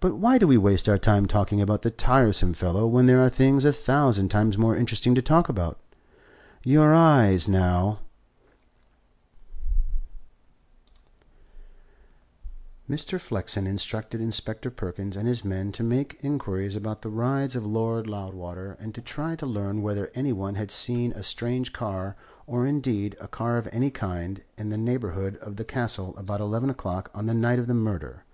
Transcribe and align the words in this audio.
"But 0.00 0.16
why 0.16 0.38
do 0.38 0.48
we 0.48 0.56
waste 0.58 0.88
our 0.88 0.98
time 0.98 1.26
talking 1.26 1.60
about 1.60 1.82
the 1.82 1.90
tiresome 1.92 2.54
fellow 2.54 2.88
when 2.88 3.06
there 3.06 3.24
are 3.24 3.28
things 3.28 3.64
a 3.64 3.72
thousand 3.72 4.28
times 4.28 4.58
more 4.58 4.74
interesting 4.76 5.14
to 5.14 5.22
talk 5.22 5.48
about? 5.48 5.78
Your 6.64 6.92
eyes, 6.92 7.46
now" 7.46 8.00
Mr. 12.90 13.20
Flexen 13.20 13.64
instructed 13.68 14.20
Inspector 14.20 14.68
Perkins 14.72 15.16
and 15.16 15.28
his 15.28 15.44
men 15.44 15.70
to 15.70 15.84
make 15.84 16.18
inquiries 16.20 16.74
about 16.74 17.02
the 17.02 17.08
rides 17.08 17.54
of 17.54 17.64
Lord 17.64 18.08
Loudwater 18.08 18.76
and 18.80 18.92
to 18.96 19.00
try 19.00 19.36
to 19.36 19.46
learn 19.46 19.82
whether 19.82 20.10
any 20.16 20.32
one 20.32 20.56
had 20.56 20.72
seen 20.72 21.12
a 21.12 21.22
strange 21.22 21.72
car, 21.72 22.16
or, 22.48 22.66
indeed, 22.66 23.16
a 23.20 23.28
car 23.28 23.56
of 23.56 23.68
any 23.70 23.92
kind, 23.92 24.42
in 24.58 24.70
the 24.70 24.76
neighbourhood 24.76 25.36
of 25.36 25.54
the 25.54 25.64
Castle 25.64 26.12
about 26.16 26.40
eleven 26.40 26.68
o'clock 26.70 27.08
on 27.14 27.26
the 27.26 27.34
night 27.34 27.60
of 27.60 27.68
the 27.68 27.74
murder. 27.74 28.24